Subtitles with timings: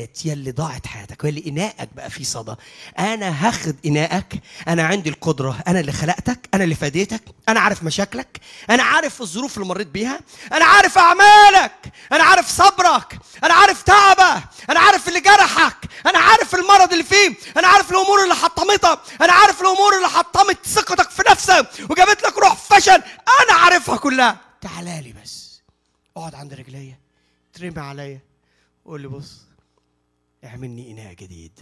[0.00, 2.54] بالذات يلي ضاعت حياتك واللي إناءك بقى فيه صدى.
[2.98, 8.40] أنا هاخد إناءك أنا عندي القدرة أنا اللي خلقتك أنا اللي فاديتك أنا عارف مشاكلك
[8.70, 10.20] أنا عارف الظروف اللي مريت بيها
[10.52, 15.76] أنا عارف أعمالك أنا عارف صبرك أنا عارف تعبك أنا عارف اللي جرحك
[16.06, 20.66] أنا عارف المرض اللي فيه أنا عارف الأمور اللي حطمتك أنا عارف الأمور اللي حطمت
[20.66, 23.02] ثقتك في نفسك وجابت لك روح فشل.
[23.42, 24.38] أنا عارفها كلها.
[24.60, 25.60] تعالى لي بس.
[26.16, 26.98] اقعد عند رجليا.
[27.54, 28.20] ترمي عليا.
[28.84, 29.49] قول لي بص.
[30.44, 31.60] اعملني إناء جديد.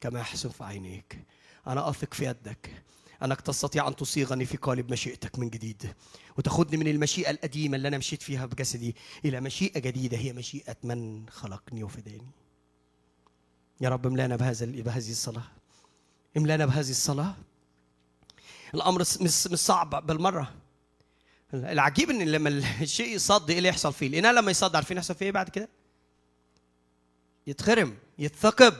[0.00, 1.18] كما يحسن في عينيك.
[1.66, 2.82] أنا أثق في يدك.
[3.22, 5.94] أنك تستطيع أن تصيغني في قالب مشيئتك من جديد.
[6.38, 11.28] وتاخذني من المشيئة القديمه اللي أنا مشيت فيها بجسدي إلى مشيئة جديدة هي مشيئة من
[11.28, 12.30] خلقني وفداني.
[13.80, 15.44] يا رب املانا بهذا بهذه الصلاة.
[16.36, 17.34] املانا بهذه الصلاة.
[18.74, 20.54] الأمر مش صعب بالمرة.
[21.54, 22.48] العجيب إن لما
[22.80, 25.68] الشيء يصد إيه اللي يحصل فيه؟ الاناء لما يصد عارفين يحصل فيه إيه بعد كده؟
[27.48, 28.74] يتخرم يتثقب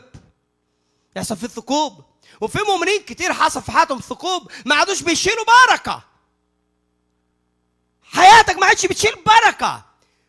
[1.17, 2.05] يحصل فيه ثقوب
[2.41, 6.05] وفي مؤمنين كتير حصل في حياتهم ثقوب ما عادوش بيشيلوا بركة.
[8.03, 9.85] حياتك ما عادش بتشيل بركة.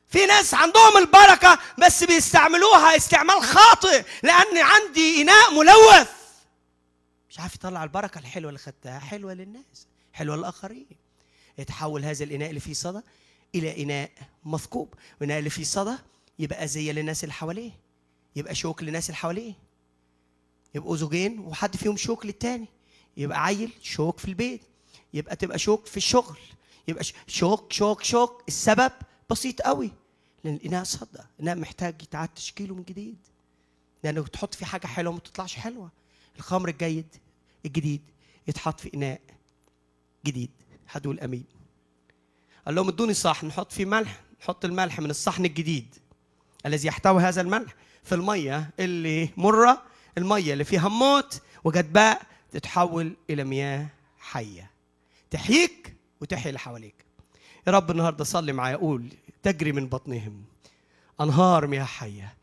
[0.08, 6.12] في ناس عندهم البركة بس بيستعملوها استعمال خاطئ لأن عندي إناء ملوث.
[7.30, 10.98] مش عارف يطلع البركة الحلوة اللي خدتها حلوة للناس حلوة للآخرين.
[11.58, 13.02] يتحول هذا الإناء اللي فيه صدى
[13.56, 14.12] إلى إناء
[14.46, 15.98] مثقوب والاناء اللي فيه صدى
[16.40, 17.89] يبقى زي للناس اللي حواليه.
[18.36, 19.54] يبقى شوك للناس اللي حواليه.
[20.76, 22.68] يبقوا زوجين وحد فيهم شوك للتاني.
[23.18, 24.62] يبقى عيل شوك في البيت.
[25.14, 26.38] يبقى تبقى شوك في الشغل.
[26.88, 28.44] يبقى شوك شوك شوك.
[28.48, 28.92] السبب
[29.30, 29.92] بسيط قوي.
[30.44, 31.20] لأن الإناء صدى.
[31.40, 33.18] الإناء محتاج يتعاد تشكيله من جديد.
[34.04, 35.92] لأنه تحط فيه حاجة حلوة ما تطلعش حلوة.
[36.36, 37.16] الخمر الجيد
[37.66, 38.02] الجديد
[38.48, 39.22] يتحط في إناء
[40.26, 40.52] جديد.
[40.88, 41.46] حد يقول أمين.
[42.66, 43.48] قال لهم ادوني صحن.
[43.48, 44.22] نحط فيه ملح.
[44.42, 45.96] نحط الملح من الصحن الجديد.
[46.66, 47.76] الذي يحتوي هذا الملح.
[48.04, 49.82] في المية اللي مرة
[50.18, 53.88] المية اللي فيها موت وجدباء تتحول إلى مياه
[54.20, 54.72] حية.
[55.32, 56.96] تحييك وتحيي اللي حواليك.
[57.68, 59.10] يا رب النهارده صلي معايا قول
[59.44, 60.44] تجري من بطنهم.
[61.22, 62.34] أنهار مياه حية.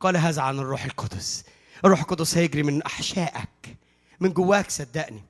[0.00, 1.44] قال هذا عن الروح القدس.
[1.84, 3.76] الروح القدس هيجري من أحشائك.
[4.20, 5.22] من جواك صدقني.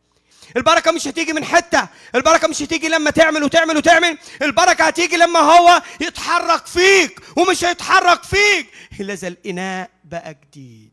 [0.57, 1.89] البركة مش هتيجي من حتة.
[2.15, 4.19] البركة مش هتيجي لما تعمل وتعمل وتعمل.
[4.43, 8.71] البركة هتيجي لما هو يتحرك فيك ومش هيتحرك فيك.
[9.01, 10.93] الا اذا الإناء بقى جديد.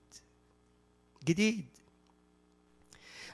[1.26, 1.66] جديد.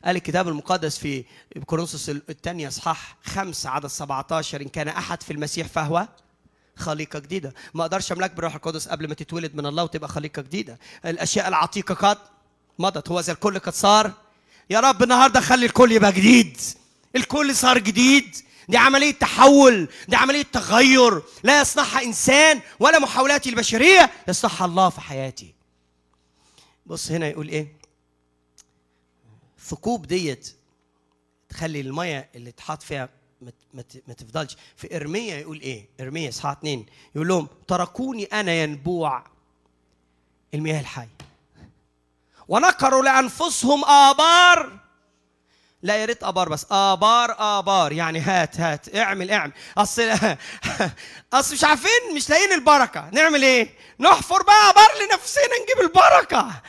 [0.05, 1.23] قال الكتاب المقدس في
[1.65, 6.07] كورنثوس الثانية أصحاح خمسة عدد 17 إن كان أحد في المسيح فهو
[6.75, 7.53] خليقة جديدة.
[7.73, 10.79] ما أقدرش أملاك بالروح القدس قبل ما تتولد من الله وتبقى خليقة جديدة.
[11.05, 12.17] الأشياء العتيقة قد
[12.79, 13.09] مضت.
[13.09, 14.11] هو زي الكل قد صار
[14.69, 16.57] يا رب النهارده خلي الكل يبقى جديد.
[17.15, 18.35] الكل صار جديد.
[18.69, 21.21] دي عملية تحول دي عملية تغير.
[21.43, 25.53] لا يصنعها إنسان ولا محاولاتي البشرية يصنعها الله في حياتي.
[26.85, 27.73] بص هنا يقول إيه؟
[29.57, 30.55] الثقوب ديت
[31.49, 33.09] تخلي المية اللي تحط فيها
[34.07, 34.57] ما تفضلش.
[34.77, 36.85] في إرميا يقول إيه؟ إرميا إصحاح 2
[37.15, 39.23] يقول لهم تركوني أنا ينبوع
[40.53, 41.09] المياه الحية.
[42.49, 44.79] ونقروا لأنفسهم آبار.
[45.83, 46.65] لا يا ريت آبار بس.
[46.71, 47.91] آبار آبار.
[47.91, 48.95] يعني هات هات.
[48.95, 49.51] اعمل اعمل.
[49.77, 50.01] أصل
[51.33, 53.09] أصل مش عارفين مش لاقيين البركة.
[53.13, 56.61] نعمل إيه؟ نحفر بقى آبار لنفسنا نجيب البركة.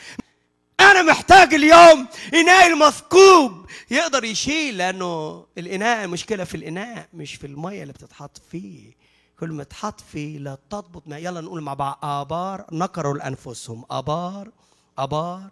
[0.79, 3.65] أنا محتاج اليوم إناء المثقوب.
[3.91, 8.93] يقدر يشيل لأنه الإناء المشكلة في الإناء مش في المية اللي بتتحط فيه.
[9.39, 11.03] كل ما تحط فيه لا تضبط.
[11.07, 11.99] ما يلا نقول مع بعض.
[12.03, 12.65] آبار.
[12.71, 13.85] نقروا لأنفسهم.
[13.91, 14.49] آبار
[14.97, 15.49] آبار.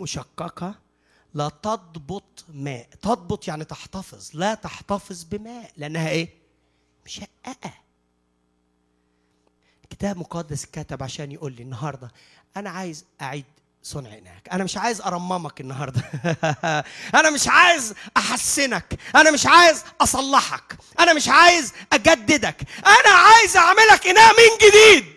[0.00, 0.74] مشققة
[1.34, 2.88] لا تضبط ماء.
[3.02, 6.28] تضبط يعني تحتفظ لا تحتفظ بماء لأنها إيه؟
[7.06, 7.72] مشققة.
[9.90, 12.12] كتاب مقدس كتب عشان يقول لي النهارده
[12.56, 13.44] أنا عايز أعيد
[13.82, 14.48] صنع إناك.
[14.52, 16.00] أنا مش عايز أرممك النهارده.
[17.20, 18.98] أنا مش عايز أحسنك.
[19.16, 20.78] أنا مش عايز أصلحك.
[21.00, 22.62] أنا مش عايز أجددك.
[22.86, 25.14] أنا عايز أعملك إناء من جديد.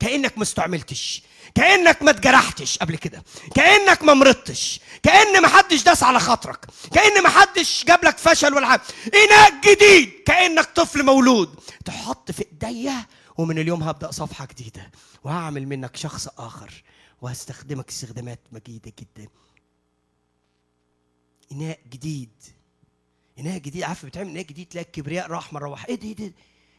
[0.00, 1.22] كأنك ما استعملتش.
[1.54, 3.22] كأنك ما اتجرحتش قبل كده.
[3.54, 4.80] كأنك ما مرضتش.
[5.02, 6.66] كأن ما حدش داس على خاطرك.
[6.94, 8.82] كأن ما حدش جاب لك فشل ولا حاجة
[9.14, 10.12] اناء جديد!
[10.26, 11.60] كأنك طفل مولود.
[11.84, 13.06] تحط في إيديا
[13.38, 14.90] ومن اليوم هبدأ صفحة جديدة.
[15.24, 16.82] وهعمل منك شخص آخر.
[17.22, 19.28] وهستخدمك استخدامات مجيدة جدا.
[21.52, 22.30] إناء جديد.
[23.38, 23.82] إناء جديد.
[23.82, 26.32] عارف بتعمل إناء جديد تلاقي الكبرياء راح مره واحدة إيه ده إيه ده؟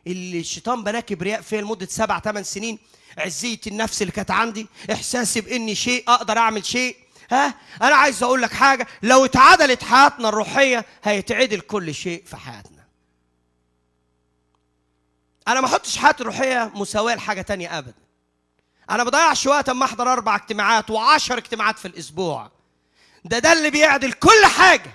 [0.08, 2.80] اللي الشيطان بناه كبرياء فيا لمدة سبع ثمان سنين.
[3.18, 4.68] عزيه النفس اللي كانت عندي.
[4.92, 6.98] إحساسي بإني شيء أقدر أعمل شيء.
[7.32, 8.88] ها؟ أنا عايز أقول لك حاجة.
[9.04, 12.84] لو اتعدلت حياتنا الروحية هيتعدل كل شيء في حياتنا.
[15.48, 17.94] أنا ما أحطش حياتي الروحية مساواة لحاجة تانية ابدا.
[18.90, 22.52] أنا بضيعش وقت أما أحضر أربع اجتماعات وعشر اجتماعات في الأسبوع.
[23.26, 24.92] ده ده اللي بيعدل كل حاجة.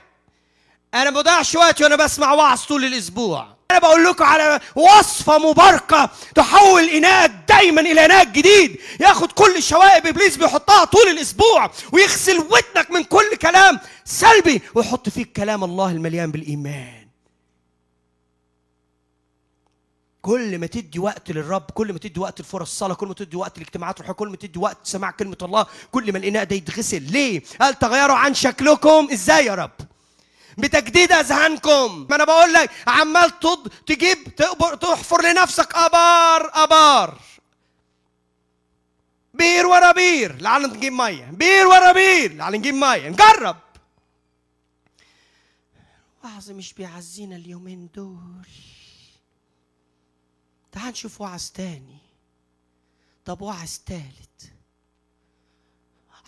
[0.95, 3.58] أنا ما بضيعش وقتي وأنا بسمع وعظ طول الأسبوع.
[3.71, 8.79] أنا بقول لكم على وصفة مباركة تحول اناءك دايما إلى اناء جديد.
[9.01, 15.33] ياخد كل شوائب إبليس بيحطها طول الأسبوع ويغسل ودنك من كل كلام سلبي ويحط فيك
[15.33, 17.09] كلام الله المليان بالإيمان.
[20.23, 23.59] كل ما تدي وقت للرب كل ما تدي وقت لفرص الصلاة كل ما تدي وقت
[23.59, 27.03] لاجتماعات الروحيه كل ما تدي وقت سماع كلمة الله كل ما الإناء ده يتغسل.
[27.03, 29.09] ليه؟ قال تغيروا عن شكلكم.
[29.13, 29.71] إزاي يا رب؟
[30.59, 32.07] بتجديد أذهانكم.
[32.11, 33.69] ما أنا بقول لك عمال تض...
[33.69, 34.35] تجيب.
[34.81, 37.21] تحفر لنفسك أبار أبار.
[39.35, 40.41] بير ورا بير.
[40.43, 41.25] لعل نجيب مية.
[41.25, 42.33] بير ورا بير.
[42.33, 43.09] لعل نجيب مية.
[43.09, 43.57] نجرب.
[46.25, 48.49] وعظ مش بيعزينا اليومين دول.
[50.73, 51.99] تعال نشوف وعظ تاني.
[53.25, 54.53] طب وعظ تالت؟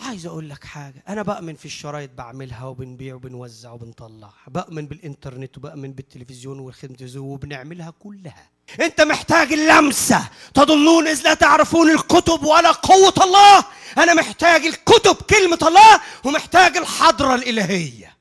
[0.01, 5.93] عايز أقول لك حاجة أنا بأمن في الشرايط بعملها وبنبيع وبنوزع وبنطلع بأمن بالإنترنت وبأمن
[5.93, 8.51] بالتلفزيون والخدمة وبنعملها كلها.
[8.81, 13.65] أنت محتاج اللمسة تضلون إذ لا تعرفون الكتب ولا قوة الله؟
[13.99, 18.17] أنا محتاج الكتب كلمة الله ومحتاج الحضرة الإلهية.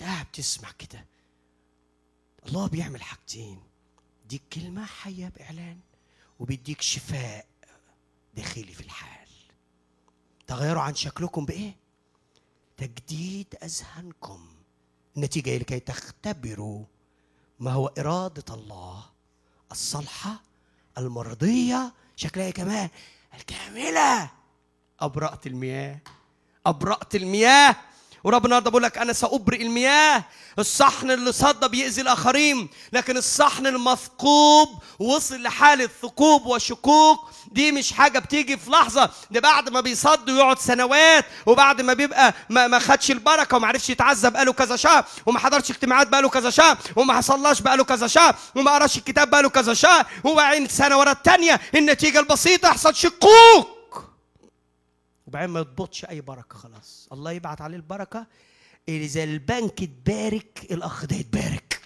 [0.00, 1.06] ده بتسمع كده.
[2.48, 3.60] الله بيعمل حاجتين
[4.24, 5.78] يديك كلمة حية بإعلان
[6.38, 7.46] وبيديك شفاء
[8.34, 9.17] داخلي في الحال
[10.48, 11.76] تغيروا عن شكلكم بإيه؟
[12.76, 14.46] تجديد أذهانكم.
[15.16, 16.84] النتيجة إيه؟ لكي تختبروا
[17.60, 19.04] ما هو إرادة الله
[19.72, 20.42] الصالحه
[20.98, 22.88] المرضية شكلها إيه كمان؟
[23.34, 24.30] الكامله
[25.00, 25.98] أبرأت المياه.
[26.66, 27.76] أبرأت المياه.
[28.24, 30.24] ورب النهارده بيقول لك أنا سأبرئ المياه
[30.58, 34.68] الصحن اللي صدى بيأذي الآخرين لكن الصحن المثقوب
[34.98, 40.58] وصل لحالة ثقوب وشكوك دي مش حاجة بتيجي في لحظة ده بعد ما بيصد ويقعد
[40.58, 45.38] سنوات وبعد ما بيبقى ما, ما خدش البركة وما عرفش يتعذب بقاله كذا شهر وما
[45.38, 49.74] حضرش اجتماعات بقاله كذا شهر وما صلاش بقاله كذا شهر وما قراش الكتاب بقاله كذا
[49.74, 53.77] شهر وبعدين سنة ورا الثانية النتيجة البسيطة يحصل شكوك.
[55.28, 57.08] وبعدين ما يضبطش أي بركة خلاص.
[57.12, 58.26] الله يبعت عليه البركة
[58.88, 61.80] اذا البنك اتبارك الأخ ده يتبارك.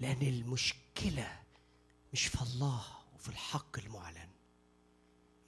[0.00, 1.38] لأن المشكلة
[2.12, 2.82] مش في الله
[3.14, 4.28] وفي الحق المعلن.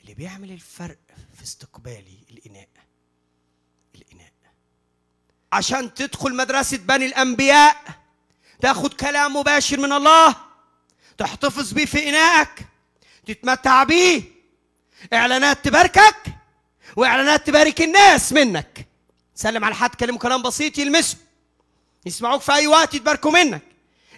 [0.01, 0.99] اللي بيعمل الفرق
[1.35, 2.69] في استقبالي الإناء
[3.95, 4.33] الإناء.
[5.53, 8.01] عشان تدخل مدرسة بني الأنبياء
[8.61, 10.37] تاخد كلام مباشر من الله
[11.19, 12.72] تحتفظ بيه في انائك
[13.27, 14.23] تتمتع بيه.
[15.13, 16.17] إعلانات تباركك
[16.97, 18.89] وإعلانات تبارك الناس منك.
[19.35, 21.17] سلم على حد كلمه كلام بسيط يلمسه.
[22.07, 23.63] يسمعوك في أي وقت يتباركوا منك.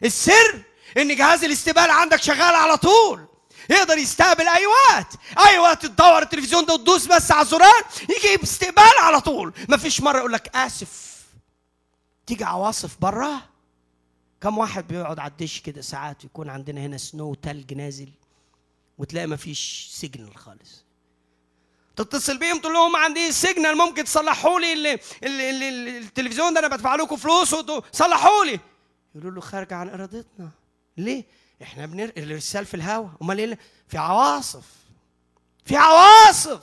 [0.05, 0.63] السر
[0.99, 3.27] إن جهاز الاستقبال عندك شغال على طول.
[3.71, 5.15] يقدر يستقبل أي وقت.
[5.49, 9.53] أي وقت تدور التلفزيون ده وتدوس بس على الزرار يجي استقبال على طول.
[9.69, 11.15] مفيش مرة يقول لك آسف.
[12.27, 13.43] تيجي عواصف بره
[14.41, 18.09] كم واحد بيقعد على الدش كده ساعات يكون عندنا هنا snow تلج نازل.
[18.99, 20.85] وتلاقي مفيش signal خالص.
[21.97, 25.01] تتصل بيهم تقول لهم عندي signal ممكن تصلحوا لي ال- ال-
[25.41, 27.55] ال- ال- التلفزيون ده أنا بدفع لكم فلوس
[27.93, 28.61] صلحوا لي.
[29.15, 30.51] يقولوا له خارج عن إرادتنا.
[30.97, 31.25] ليه؟
[31.63, 33.59] إحنا بنر الإرسال في الهواء أمال إيه
[33.89, 34.65] في عواصف.
[35.67, 36.61] في عواصف.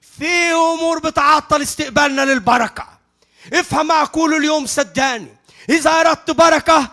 [0.00, 2.98] في أمور بتعطل استقبالنا للبركة.
[3.52, 5.36] افهم معقول اليوم صدقني.
[5.70, 6.90] إذا أردت بركة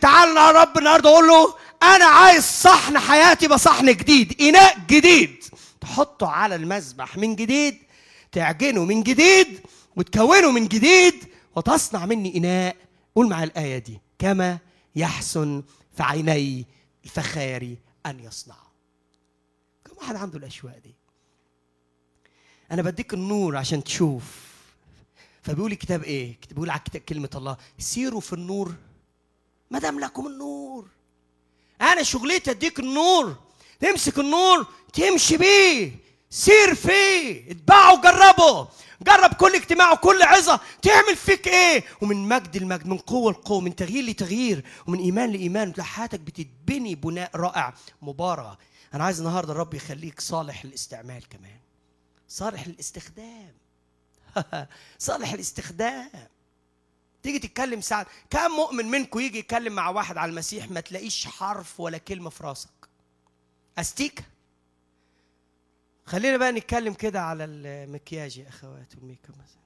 [0.00, 5.44] تعال يا رب النهارده أقول له أنا عايز صحن حياتي يبقى صحن جديد إناء جديد.
[5.80, 7.78] تحطه على المذبح من جديد
[8.32, 9.60] تعجنه من جديد
[9.96, 11.14] وتكونه من جديد
[11.56, 12.76] وتصنع مني إناء.
[13.14, 14.00] قول مع الآية دي.
[14.18, 14.58] كما
[14.96, 15.62] يحسن
[15.96, 16.66] في عيني
[17.04, 18.70] الفخاري أن يصنعه
[19.84, 20.94] كم واحد عنده الأشواق دي؟
[22.72, 24.24] أنا بديك النور عشان تشوف.
[25.42, 27.56] فبيقول الكتاب إيه؟ بيقول على كلمة الله.
[27.78, 28.74] سيروا في النور.
[29.70, 30.88] ما دام لكم النور.
[31.80, 33.36] أنا شغلتي اديك النور
[33.80, 35.96] تمسك النور تمشي بيه
[36.30, 38.68] سير فيه اتبعه وجربه
[39.02, 43.76] جرب كل اجتماع وكل عظة تعمل فيك إيه؟ ومن مجد لمجد من قوة لقوة من
[43.76, 48.58] تغيير لتغيير ومن إيمان لإيمان حياتك بتتبني بناء رائع مبارك.
[48.94, 51.60] أنا عايز النهارده الرب يخليك صالح للاستعمال كمان
[52.28, 53.54] صالح للاستخدام.
[54.98, 56.10] صالح الاستخدام.
[57.22, 58.06] تيجي تتكلم ساعة.
[58.30, 62.44] كم مؤمن منكم يجي يتكلم مع واحد على المسيح ما تلاقيش حرف ولا كلمة في
[62.44, 62.70] راسك.
[63.78, 64.24] أستيكة
[66.06, 69.60] خلينا بقى نتكلم كده على المكياج يا أخوات وال make up مثلا.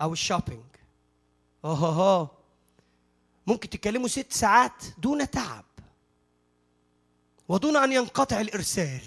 [0.00, 0.64] أو ال shopping.
[1.64, 2.30] أوه
[3.46, 5.64] ممكن تتكلموا ست ساعات دون تعب.
[7.48, 9.00] ودون أن ينقطع الإرسال.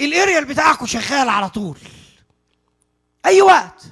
[0.00, 1.78] الأريال بتاعكم شغال على طول.
[3.26, 3.84] أي وقت.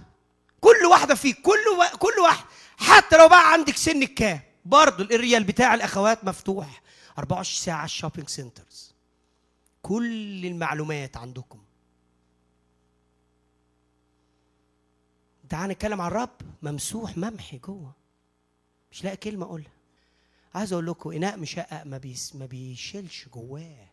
[0.67, 1.99] كل واحدة فيك كل و...
[1.99, 2.45] كل واحد.
[2.77, 6.83] حتى لو بقى عندك سن كام؟ برضه الإريال بتاع الأخوات مفتوح.
[7.19, 8.95] 24 ساعة ال shopping centers
[9.83, 11.59] كل المعلومات عندكم.
[15.49, 16.31] تعال نتكلم عن الرب.
[16.63, 17.93] ممسوح ممحي جوه.
[18.93, 19.73] مش لاقي كلمة أقولها.
[20.55, 23.86] عايز أقول لكم إناء مشقق ما بيس ما بيشيلش جواه.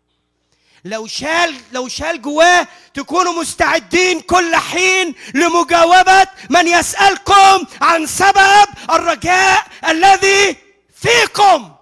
[0.86, 9.68] لو شال لو شال جواه تكونوا مستعدين كل حين لمجاوبة من يسألكم عن سبب الرجاء
[9.90, 10.58] الذي
[10.94, 11.76] فيكم.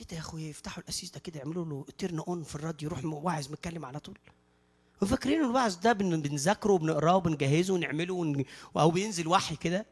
[0.00, 3.04] إيه ده يا أخويا؟ يفتحوا القسيس ده كده يعملوا له turn on في الراديو يروح
[3.24, 4.18] واعظ متكلم على طول.
[5.02, 8.44] وفاكرين الوعظ ده بن- بنذاكره وبنقراه وبنجهزه ونعمله ون...
[8.76, 9.86] أو بينزل وحي كده؟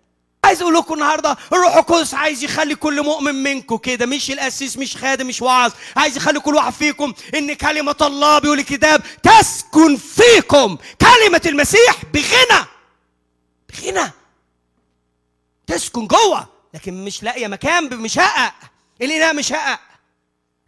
[0.50, 4.96] عايز أقول لكم النهارده الروح القدس عايز يخلي كل مؤمن منكم كده مش الأسيس مش
[4.96, 10.76] خادم مش واعظ عايز يخلي كل واحد فيكم إن كلمة الله بيقول الكتاب تسكن فيكم.
[11.00, 12.64] كلمة المسيح بغنى
[13.72, 14.10] بغنى.
[15.66, 18.54] تسكن جوه لكن مش لاقية مكان مشقق
[19.02, 19.80] الاناء مشقق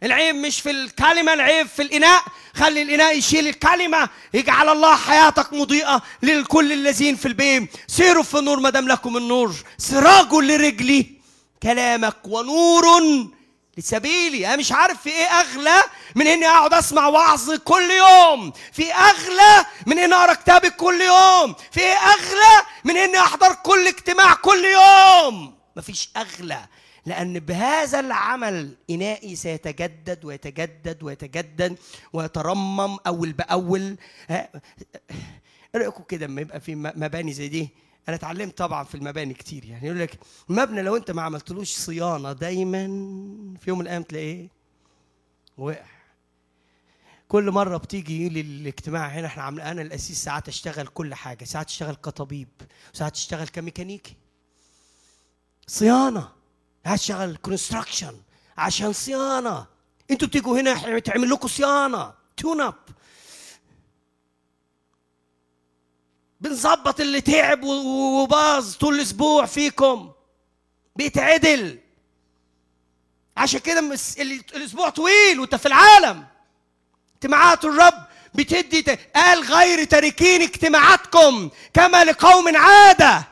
[0.03, 2.23] العيب مش في الكلمة العيب في الإناء.
[2.55, 4.09] خلي الإناء يشيل الكلمة.
[4.33, 9.55] يجعل الله حياتك مضيئة لكل الذين في البيت سيروا في النور ما دام لكم النور.
[9.77, 11.11] سراج لرجلي
[11.63, 12.85] كلامك ونور
[13.77, 14.47] لسبيلي.
[14.47, 15.83] أنا مش عارف في إيه أغلى
[16.15, 18.53] من إني أقعد أسمع وعظ كل يوم.
[18.73, 21.55] في أغلى من إني أقرأ كتابك كل يوم.
[21.71, 25.55] في إيه أغلى من إني أحضر كل اجتماع كل يوم.
[25.75, 26.59] مفيش أغلى.
[27.05, 31.77] لأن بهذا العمل إنائي سيتجدد ويتجدد ويتجدد
[32.13, 33.97] ويترمم أول بأول.
[34.29, 34.51] إيه
[35.75, 37.69] رأيكم كده لما يبقى في مباني زي دي.
[38.07, 39.87] أنا اتعلمت طبعا في المباني كتير يعني.
[39.87, 40.19] يقول لك
[40.49, 42.87] مبنى لو أنت ما عملتلوش صيانة دايما
[43.59, 44.47] في يوم من الأيام تلاقيه
[45.57, 45.85] وقع.
[47.27, 51.67] كل مرة بتيجي لي الاجتماع هنا إحنا عاملين أنا الاسيس ساعات أشتغل كل حاجة، ساعات
[51.69, 52.47] أشتغل كطبيب،
[52.93, 54.15] ساعات أشتغل كميكانيكي.
[55.67, 56.42] صيانة.
[56.85, 58.21] هشتغل construction
[58.57, 59.65] عشان صيانة.
[60.11, 62.75] أنتوا بتيجوا هنا تعمل لكم صيانة tune up
[66.41, 70.11] بنظبط اللي تعب وباظ طول الأسبوع فيكم.
[70.95, 71.79] بيتعدل.
[73.37, 73.79] عشان كده
[74.55, 76.27] الأسبوع طويل وانت في العالم.
[77.15, 78.81] اجتماعات الرب بتدي
[79.15, 83.27] قال غير تاركين اجتماعاتكم كما لقوم عادة.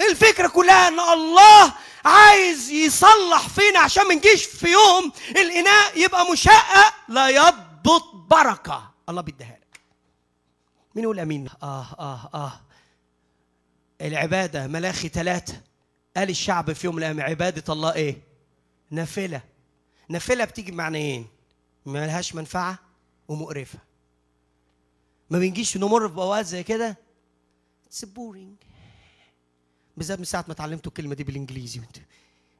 [0.00, 6.94] الفكرة كلها إن الله عايز يصلح فينا عشان ما نجيش في يوم الإناء يبقى مشقق
[7.08, 8.90] لا يضبط بركة.
[9.08, 9.80] الله بيديها لك.
[10.94, 12.60] مين يقول آمين؟ آه آه آه.
[14.00, 15.60] العبادة ملاخي ثلاثة
[16.16, 18.22] قال الشعب في يوم من الأيام عبادة الله إيه؟
[18.90, 19.42] نافلة.
[20.08, 21.26] نافلة بتيجي بمعنيين.
[21.86, 22.78] ما لهاش منفعة
[23.28, 23.78] ومقرفة.
[25.30, 26.96] ما بنجيش نمل في اوقات زي كده؟
[27.90, 28.71] It's boring.
[29.96, 31.80] بالذات من ساعة ما اتعلمتوا الكلمة دي بالإنجليزي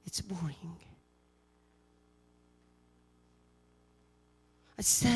[0.07, 0.83] it's boring
[4.79, 5.07] بس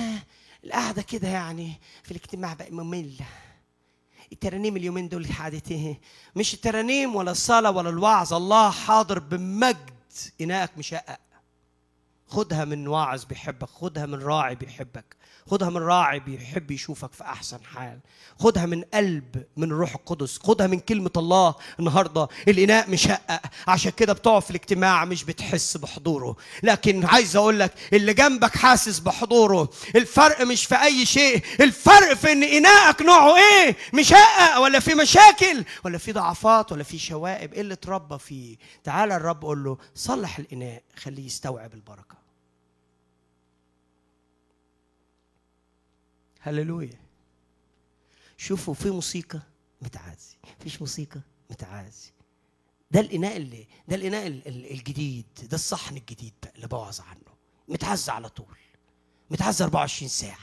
[0.64, 3.26] القعدة كده يعني في الاجتماع بقى مملة.
[4.32, 5.26] الترانيم اليومين دول
[5.70, 6.00] إيه
[6.36, 8.34] مش الترانيم ولا الصلاة ولا الوعظ.
[8.34, 9.90] الله حاضر بمجد.
[10.40, 11.20] إناءك مشقق.
[12.26, 13.68] خدها من واعظ بيحبك.
[13.68, 15.16] خدها من راعي بيحبك.
[15.50, 18.00] خدها من راعي بيحب يشوفك في أحسن حال.
[18.38, 20.38] خدها من قلب من الروح القدس.
[20.38, 22.28] خدها من كلمة الله النهاردة.
[22.48, 23.40] الإناء مشقق.
[23.68, 26.36] عشان كده بتقعد في الاجتماع مش بتحس بحضوره.
[26.62, 29.68] لكن عايز أقول لك اللي جنبك حاسس بحضوره.
[29.96, 31.42] الفرق مش في أي شيء.
[31.60, 36.98] الفرق في إن إناءك نوعه إيه؟ مشقق ولا في مشاكل ولا في ضعفات ولا في
[36.98, 38.56] شوائب إيه اللي اتربى فيه.
[38.84, 40.82] تعالى الرب قول له صلح الإناء.
[40.96, 42.15] خليه يستوعب البركة.
[46.46, 47.00] هللويا
[48.36, 49.40] شوفوا في موسيقى
[49.82, 50.36] متعازي.
[50.60, 51.20] مفيش موسيقى.
[51.50, 52.10] متعازي.
[52.90, 57.36] ده الإناء اللي ده الإناء ال- ال- الجديد ده الصحن الجديد بقى اللي بوعظ عنه.
[57.68, 58.56] متعزي على طول.
[59.30, 60.38] متعزي 24 ساعة.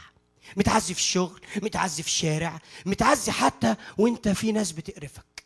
[0.57, 5.43] متعزي في الشغل متعزي في الشارع متعزي حتى وانت في ناس بتقرفك.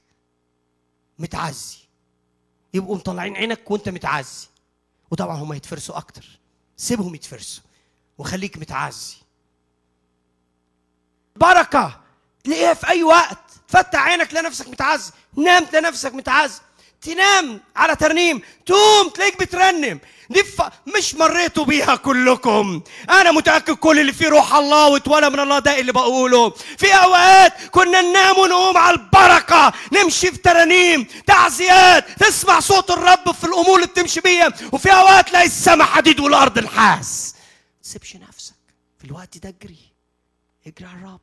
[1.20, 1.78] متعزي.
[2.74, 4.48] يبقوا مطلعين عينك وانت متعزي.
[5.12, 6.40] وطبعا هم يتفرسوا أكتر.
[6.78, 7.64] سيبهم يتفرسوا.
[8.18, 9.16] وخليك متعزي.
[11.38, 12.00] بركة.
[12.44, 16.62] تلاقيها في أي وقت؟ فتح عينك تلاقي نفسك متعز نام تلاقي نفسك متعز.
[17.02, 20.00] تنام على ترنيم تقوم تلاقيك بترنم.
[20.30, 20.62] دي ف...
[20.98, 22.82] مش مريتوا بيها كلكم.
[23.10, 26.50] أنا متأكد كل اللي فيه روح الله واتولى من الله ده اللي بقوله.
[26.50, 29.74] في أوقات كنا ننام ونقوم على البركة.
[29.94, 34.54] نمشي في ترانيم تعزيات تسمع صوت الرب في الأمور اللي بتمشي بيها.
[34.72, 37.36] وفي أوقات تلاقي السماء حديد والأرض نحاس
[37.84, 38.56] تسيبش نفسك.
[39.00, 39.80] في الوقت ده اجري.
[40.68, 41.20] اجري على الرب.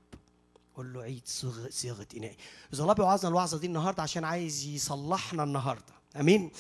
[0.75, 2.37] قول له عيد صيغه صيغه انائي
[2.73, 5.95] اذا الله بيوعظنا الوعظه دي النهارده عشان عايز يصلحنا النهارده.
[6.17, 6.51] آمين؟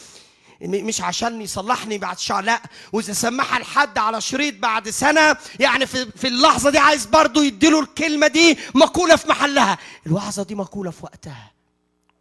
[0.62, 6.10] مش عشان يصلحني بعد شهر لا وإذا سمعها لحد على شريط بعد سنة يعني في
[6.12, 9.78] في اللحظة دي عايز برضه يديله الكلمة دي مقولة في محلها.
[10.06, 11.52] الوعظه دي مقولة في وقتها.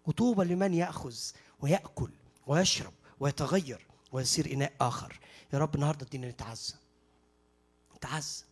[0.06, 1.16] وطوبى لمن يأخذ
[1.60, 2.10] ويأكل
[2.48, 5.20] ويشرب ويتغير ويصير إناء آخر.
[5.54, 6.74] يا رب النهارده ادينا نتعزى.
[7.96, 8.44] نتعزى.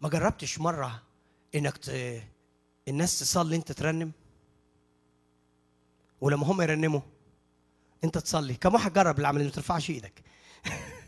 [0.00, 1.02] ما جربتش مرة
[1.54, 1.90] إنك ت...
[2.88, 4.12] الناس تصلي أنت ترنم؟
[6.20, 7.00] ولما هم يرنموا؟
[8.04, 8.54] أنت تصلي.
[8.54, 10.22] كم واحد جرب العمل ما ترفعش إيدك؟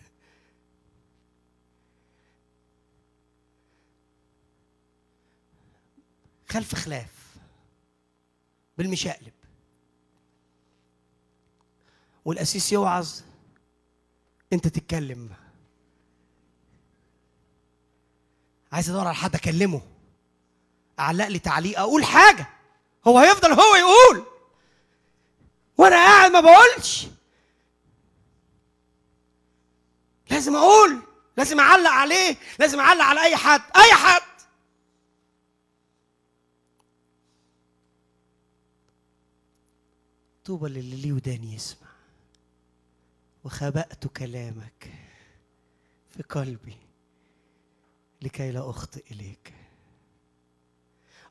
[6.51, 7.37] خلف خلاف.
[8.79, 9.33] بالمشقلب.
[12.25, 13.21] والاسيس يوعظ
[14.53, 15.31] أنت تتكلم.
[18.73, 19.81] عايز ادور على حد اكلمه.
[20.99, 22.47] اعلق لي تعليق أقول حاجة.
[23.07, 24.27] هو هيفضل هو يقول.
[25.79, 27.07] وأنا قاعد ما بقولش.
[30.31, 31.03] لازم أقول.
[31.37, 32.37] لازم اعلق عليه.
[32.59, 33.63] لازم اعلق على اي حد.
[33.77, 34.23] اي حد.
[40.45, 41.89] طوبى للي ليه ودان يسمع.
[43.45, 44.93] وخبأت كلامك
[46.11, 46.90] في قلبي.
[48.23, 49.55] لكي لا أخطئ إليك.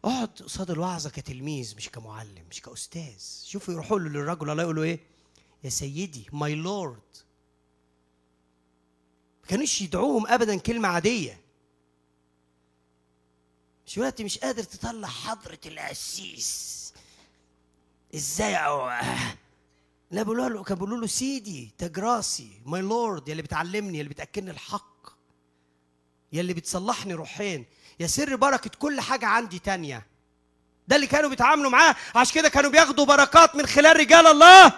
[0.05, 3.24] اقعد قصاد الوعظة كتلميذ مش كمعلم مش كأستاذ.
[3.46, 5.00] شوفوا يروحوا له للرجل الله يقولوا إيه؟
[5.63, 7.01] يا سيدي ماي لورد
[9.41, 11.41] ما كانوش يدعوهم أبدا كلمة عادية.
[13.88, 16.93] مش دلوقتي مش قادر تطلع حضرة القسيس.
[18.15, 18.89] إزاي؟ أو...
[20.12, 24.02] لا بيقولوا له كانوا بيقولوا له سيدي تاج راسي my lord يا اللي بتعلمني يا
[24.02, 25.09] اللي بتاكلني الحق.
[26.34, 27.65] يا اللي بتصلحني روحيا
[28.00, 30.06] يا سر بركة كل حاجة عندي تانية.
[30.88, 31.96] ده اللي كانوا بيتعاملوا معاه.
[32.15, 34.72] عشان كده كانوا بياخدوا بركات من خلال رجال الله.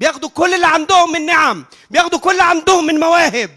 [0.00, 1.64] بياخدوا كل اللي عندهم من نعم.
[1.90, 3.50] بياخدوا كل اللي عندهم من مواهب.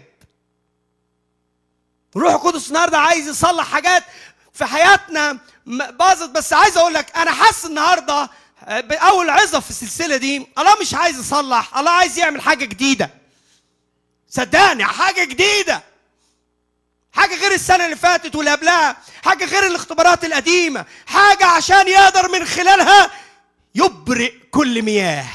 [2.16, 4.04] الروح القدس النهارده عايز يصلح حاجات
[4.52, 6.30] في حياتنا باظت.
[6.30, 8.30] بس عايز أقول لك أنا حاسس النهارده
[8.68, 11.78] باول عظة في السلسلة دي الله مش عايز يصلح.
[11.78, 13.10] الله عايز يعمل حاجة جديدة.
[14.28, 15.82] صدقني حاجة جديدة.
[17.14, 22.44] حاجة غير السنة اللي فاتت واللي قبلها حاجة غير الاختبارات القديمة حاجة عشان يقدر من
[22.44, 23.10] خلالها
[23.74, 25.26] يبرئ كل مياه.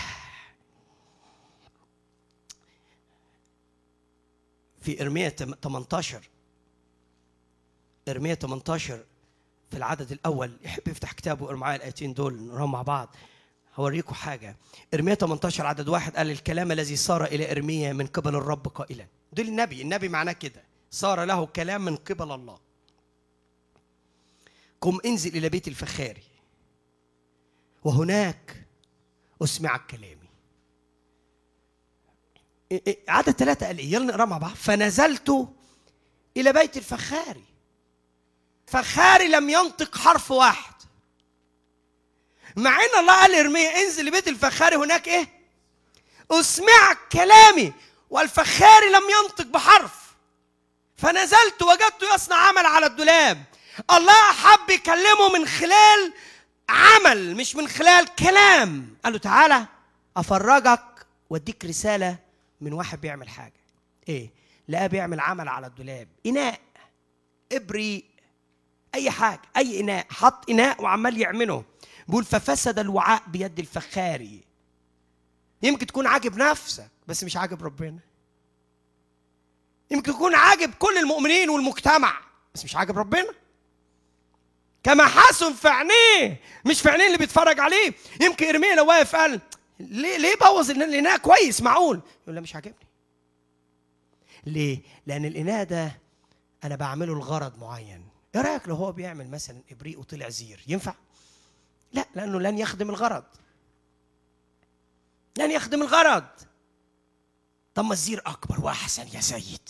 [4.82, 6.30] في ارميا 18
[8.10, 9.04] ارميا 18
[9.72, 13.16] في العدد الأول يحب يفتح كتابه ويقرأ معايا الآيتين دول نقراهم مع بعض
[13.76, 14.56] هوريكم حاجة.
[14.94, 19.06] ارميا 18 عدد واحد قال الكلام الذي صار إلى ارميا من قبل الرب قائلا.
[19.34, 20.69] دول النبي النبي معناه كده.
[20.92, 22.60] صار له كلام من قبل الله.
[24.82, 26.24] قم انزل إلى بيت الفخاري
[27.84, 28.68] وهناك
[29.44, 30.30] اسمعك كلامي.
[32.74, 34.56] إيه- إيه، عدد ثلاثة قال إيه يلا نقرأ مع بعض.
[34.56, 35.48] فنزلت
[36.38, 37.44] إلى بيت الفخاري
[38.68, 40.74] فخاري لم ينطق حرف واحد.
[42.56, 45.40] مع إن الله قال لإرميا انزل لبيت الفخاري هناك إيه؟
[46.32, 47.74] اسمعك كلامي.
[48.10, 50.09] والفخاري لم ينطق بحرف.
[51.02, 53.44] فنزلت وجدته يصنع عمل على الدولاب.
[53.92, 56.14] الله حب يكلمه من خلال
[56.70, 58.98] عمل مش من خلال كلام.
[59.04, 59.66] قال له تعالى
[60.18, 62.18] أفرجك وأديك رسالة
[62.62, 63.60] من واحد بيعمل حاجة.
[64.10, 64.32] إيه؟
[64.70, 66.08] لقاه بيعمل عمل على الدولاب.
[66.26, 66.60] إناء
[67.52, 68.06] ابريق
[68.96, 70.08] أي حاجة أي إناء.
[70.10, 71.64] حط إناء وعمال يعمله.
[72.08, 74.44] بيقول ففسد الوعاء بيد الفخاري.
[75.64, 78.00] يمكن تكون عاجب نفسك بس مش عاجب ربنا.
[79.92, 82.22] يمكن تكون عاجب كل المؤمنين والمجتمع
[82.54, 83.34] بس مش عاجب ربنا.
[84.84, 87.94] كما حسن في عينيه مش في عينيه اللي بيتفرج عليه.
[88.22, 89.42] يمكن ارميا لو واقف قال
[89.80, 92.88] ليه ليه بوظ؟ الإناء كويس معقول؟ يقول لا مش عاجبني.
[94.46, 96.00] ليه؟ لأن الإناء ده
[96.64, 98.06] أنا بعمله لغرض معين.
[98.36, 100.94] إيه رأيك لو هو بيعمل مثلا إبريق وطلع زير؟ ينفع؟
[101.94, 103.24] لا لأنه لن يخدم الغرض.
[105.38, 106.24] لن يخدم الغرض.
[107.80, 109.70] طب ما الزير أكبر وأحسن يا سيد.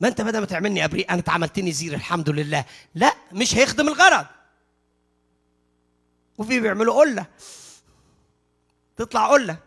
[0.00, 2.64] ما أنت بدل ما تعملني أبريق أنا اتعملتني زير الحمد لله.
[2.94, 4.26] لا مش هيخدم الغرض.
[6.38, 7.26] وفي بيعملوا قلة.
[8.96, 9.58] تطلع قلة.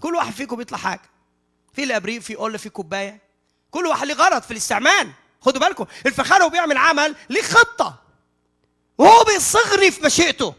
[0.00, 1.10] كل واحد فيكم بيطلع حاجة.
[1.72, 3.20] في الابريق في قلة في كوباية.
[3.70, 5.12] كل واحد ليه غرض في الاستعمال.
[5.40, 8.02] خدوا بالكم الفخار وهو بيعمل عمل ليه خطة.
[8.98, 10.54] وهو بيصغني في مشيئته.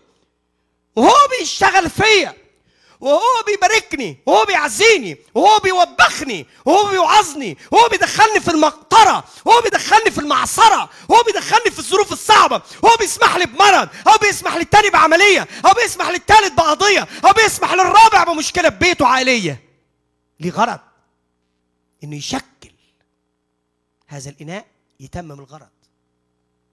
[0.96, 2.43] وهو بيشتغل فيا.
[3.04, 10.18] وهو بيباركني وهو بيعزيني وهو بيوبخني وهو بيوعظني وهو بيدخلني في المقطرة وهو بيدخلني في
[10.18, 15.74] المعصرة وهو بيدخلني في الظروف الصعبة هو بيسمح لي بمرض هو بيسمح للتاني بعملية هو
[15.74, 19.64] بيسمح للتالت بقضية هو بيسمح للرابع بمشكلة في بيته عائلية.
[20.40, 20.80] ليه غرض؟
[22.04, 22.72] إنه يشكل
[24.08, 24.66] هذا الإناء
[25.00, 25.70] يتمم الغرض.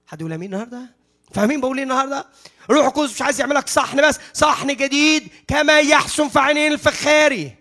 [0.07, 1.00] حد يقول أمين النهارده؟
[1.35, 2.27] فاهمين بقول إيه النهارده؟
[2.71, 7.55] روح القدس مش عايز يعملك صحن بس صحن جديد كما يحسن في عينين الفخاري.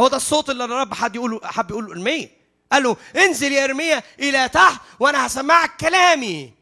[0.00, 2.30] هو ده الصوت اللي الرب حد يقوله حب يقوله ارميا
[2.72, 6.52] قال له انزل يا إرميا إلى تحت وأنا هسمعك كلامي.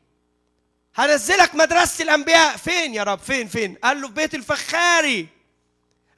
[0.94, 2.56] هنزلك مدرسة الأنبياء.
[2.56, 5.28] فين يا رب؟ فين فين؟ قال له في بيت الفخاري.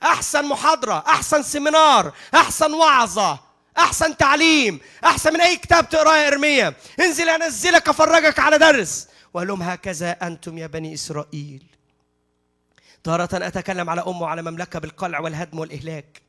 [0.02, 3.38] أحسن محاضرة أحسن سيمينار أحسن وعظة
[3.78, 6.74] أحسن تعليم أحسن من أي كتاب تقراه يا إرميا.
[7.00, 9.08] انزل أنزلك أفرجك على درس.
[9.34, 11.66] وقال لهم هكذا أنتم يا بني إسرائيل.
[13.04, 16.22] تارة أتكلم على أمه وعلى مملكة بالقلع والهدم والإهلاك.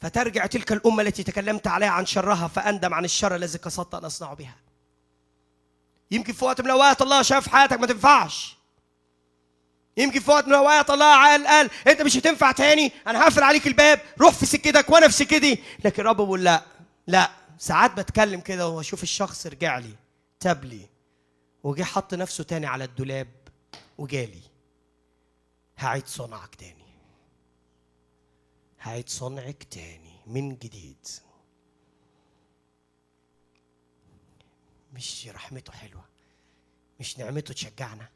[0.00, 4.34] فترجع تلك الأمة التي تكلمت عليها عن شرها فأندم عن الشر الذي قصدت أن أصنع
[4.34, 4.56] بها.
[6.10, 8.56] يمكن في وقت من الأوقات الله شاف حياتك ما تنفعش.
[9.96, 13.66] يمكن في وقت من الأوقات الله قال قال أنت مش هتنفع تاني أنا هقفل عليك
[13.66, 15.62] الباب روح في سكتك وأنا في سكتي.
[15.84, 16.62] لكن الرب بيقول لا
[17.06, 19.94] لا ساعات بتكلم كده وأشوف الشخص رجع لي
[20.40, 20.97] تاب لي.
[21.62, 23.28] وجه حط نفسه تاني على الدولاب
[23.98, 24.42] وجالي.
[25.78, 26.88] هعيد صنعك تاني.
[28.80, 31.06] هعيد صنعك تاني من جديد.
[34.92, 36.04] مش رحمته حلوة
[37.00, 38.08] مش نعمته تشجعنا.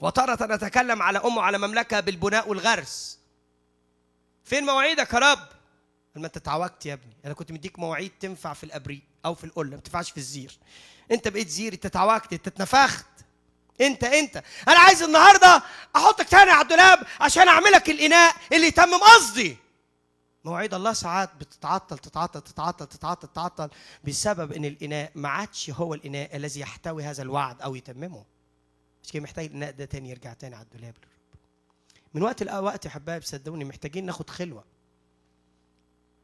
[0.00, 3.18] وتارة نتكلم على أمه على مملكة بالبناء والغرس.
[4.44, 5.48] فين مواعيدك يا رب؟
[6.14, 7.16] ما انت اتعوجت يا ابني.
[7.24, 10.58] أنا كنت مديك مواعيد تنفع في الأبريق أو في القله ما تنفعش في الزير.
[11.12, 12.32] انت بقيت زير انت اتعوجت
[13.80, 15.62] انت انت أنا عايز النهارده
[15.96, 19.56] احطك تاني على الدولاب عشان اعملك الاناء اللي يتمم قصدي.
[20.44, 23.70] مواعيد الله ساعات بتتعطل تتعطل تتعطل تتعطل تتعطل
[24.04, 28.24] بسبب إن الإناء ما عادش هو الإناء الذي يحتوي هذا الوعد أو يتممه.
[29.04, 30.94] مش كده؟ محتاج الإناء ده تاني يرجع تاني على الدولاب
[32.14, 34.64] من وقت لوقت يا حبايب صدقوني محتاجين ناخد خلوة.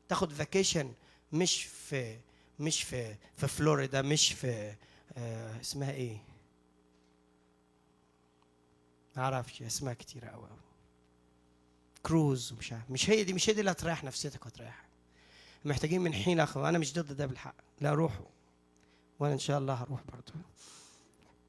[0.09, 0.92] تاخد فاكيشن
[1.33, 2.18] مش في
[2.61, 4.75] مش في في فلوريدا مش في
[5.16, 6.18] آه اسمها إيه؟
[9.16, 10.59] ما أعرفش اسمها كتيرة قوي قوي
[12.03, 14.88] كروز ومش عارف مش هي دي مش هي دي اللي هتريح نفسيتك وتريح
[15.64, 17.55] محتاجين من حين اخر أنا مش ضد ده بالحق.
[17.81, 18.27] لا روحوا.
[19.21, 20.33] وأنا إن شاء الله هروح برضه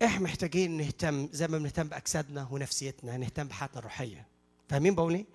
[0.04, 4.28] إحنا محتاجين نهتم زي ما بنهتم بأجسادنا ونفسيتنا نهتم بحياتنا الروحية.
[4.70, 5.26] فاهمين بقول إيه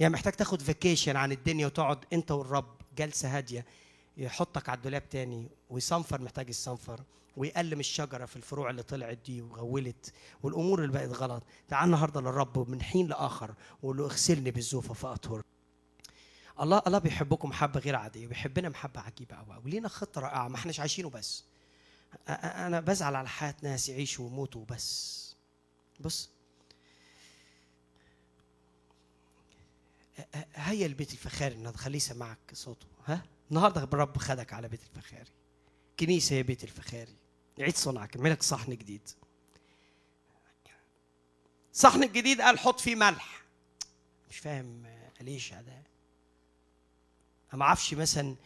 [0.00, 3.66] يعني محتاج تاخد فيكيشن عن الدنيا وتقعد أنت والرب جلسة هادية.
[4.16, 7.00] يحطك على الدولاب تاني ويصنفر محتاج يصنفر
[7.36, 11.42] ويقلم الشجرة في الفروع اللي طلعت دي وغولت والأمور اللي بقت غلط.
[11.68, 15.42] تعال النهارده للرب من حين لآخر وقول له اغسلني بالزوفة فأطهر.
[16.60, 20.80] الله الله بيحبكم محبة غير عادية بيحبنا محبة عجيبة قوي ولينا خطة رائعة ما إحناش
[20.80, 21.44] عايشينه بس.
[22.28, 25.22] أنا بزعل على حياة ناس يعيشوا ويموتوا بس
[26.00, 26.30] بص.
[30.54, 32.86] هيا البيت الفخاري النهارده خليه يسمعك صوته.
[33.06, 35.30] ها؟ النهارده الرب خدك على بيت الفخاري.
[36.00, 37.16] كنيسة هي بيت الفخاري.
[37.58, 38.16] عيد صنعك.
[38.16, 39.08] اعملك صحن جديد.
[41.72, 43.42] صحن الجديد قال حط فيه ملح.
[44.30, 44.86] مش فاهم
[45.20, 45.82] ليش أنا
[47.52, 48.36] ما أعرفش مثلا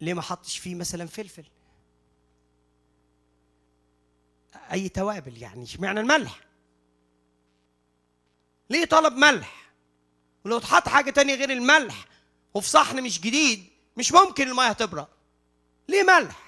[0.00, 1.44] ليه ما حطش فيه مثلا فلفل.
[4.72, 6.40] أي توابل يعني؟ اشمعنى الملح؟
[8.70, 9.72] ليه طلب ملح؟
[10.44, 12.06] ولو اتحط حاجة تانية غير الملح
[12.54, 15.08] وفي صحن مش جديد مش ممكن الميه هتبرق
[15.88, 16.44] ليه ملح؟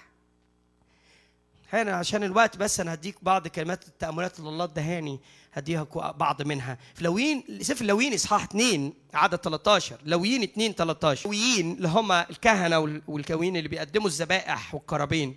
[1.73, 5.21] هنا عشان الوقت بس أنا هديك بعض كلمات التأملات اللي الله ادهاني
[5.53, 6.79] هديها بعض منها.
[6.95, 12.79] في لويين سفر لويين إصحاح 2 عدد 13 لويين 2 13 لويين اللي هم الكهنة
[12.79, 15.37] وال- والكوين اللي بيقدموا الذبائح والقرابين.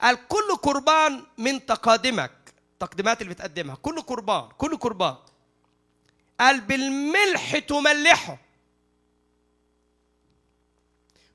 [0.00, 2.30] قال كل قربان من تقادمك.
[2.80, 3.74] تقديمات اللي بتقدمها.
[3.74, 5.16] كل قربان كل قربان.
[6.40, 8.38] قال بالملح تملحه.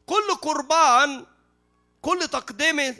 [0.06, 1.26] كل قربان
[2.02, 2.96] كل تقدمه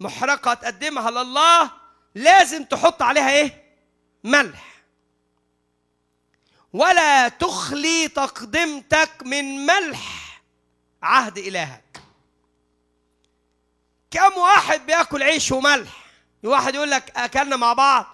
[0.00, 1.70] محرقة تقدمها لله
[2.14, 3.74] لازم تحط عليها إيه؟
[4.24, 4.70] ملح.
[6.72, 10.42] ولا تخلي تقدمتك من ملح
[11.02, 12.02] عهد إلهك.
[14.10, 16.04] كم واحد بياكل عيش وملح؟
[16.44, 18.06] واحد يقول لك أكلنا مع بعض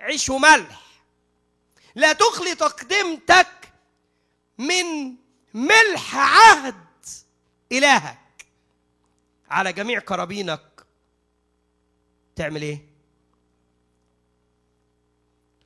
[0.00, 0.80] عيش وملح.
[1.94, 3.72] لا تخلي تقدمتك
[4.58, 5.14] من
[5.54, 6.87] ملح عهد
[7.72, 8.18] إلهك.
[9.50, 10.86] على جميع قرابينك.
[12.36, 12.88] تعمل إيه؟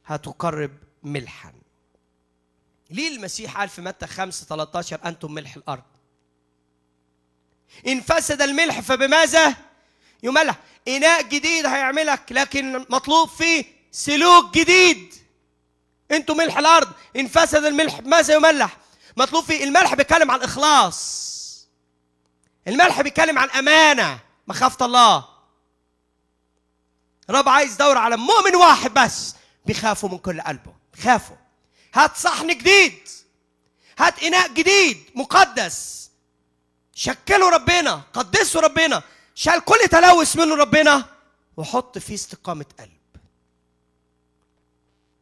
[0.07, 0.71] هتقرب
[1.03, 1.53] ملحا.
[2.91, 5.83] ليه المسيح قال في متى 5 13 أنتم ملح الأرض؟
[7.87, 9.57] إن فسد الملح فبماذا؟
[10.23, 10.59] يملح.
[10.89, 15.15] إناء جديد هيعملك لكن مطلوب فيه سلوك جديد.
[16.11, 16.93] أنتم ملح الأرض.
[17.17, 18.77] إن فسد الملح ماذا يملح؟
[19.17, 21.32] مطلوب فيه الملح بيتكلم عن الإخلاص.
[22.69, 25.29] الملح بيتكلم عن أمانة مخافة الله.
[27.31, 29.35] رب عايز دور على مؤمن واحد بس
[29.67, 31.37] بيخافوا من كل قلبه بيخافوا.
[31.95, 33.09] هات صحن جديد
[33.99, 36.11] هات إناء جديد مقدس.
[36.95, 39.03] شكلوا ربنا قدسوا ربنا.
[39.35, 41.05] شال كل تلوث منه ربنا
[41.57, 43.01] وحط فيه استقامة قلب.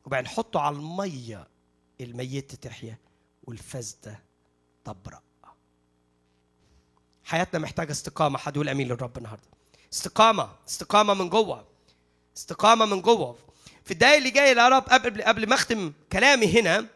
[0.04, 1.48] وبعدين حطه على المية
[2.00, 2.98] الميتة تحيا
[3.44, 4.22] والفاسدة
[4.84, 5.22] تبرأ.
[7.30, 8.38] حياتنا محتاجة استقامة.
[8.38, 9.42] حد يقول أمين للرب النهاردة.
[9.92, 10.48] استقامة.
[10.68, 11.64] استقامة من جوه.
[12.36, 13.36] استقامة من جوه.
[13.84, 16.86] في الدقايق اللي جاية يا رب قبل قبل ما أختم كلامي هنا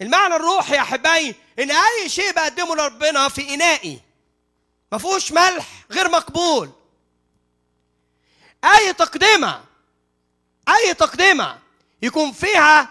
[0.00, 4.00] المعنى الروحي يا أحبائي إن أي شيء بقدمه لربنا في إنائي
[4.92, 6.70] ما فيهوش ملح غير مقبول.
[8.64, 9.64] أي تقدمة
[10.68, 11.58] أي تقدمة
[12.02, 12.88] يكون فيها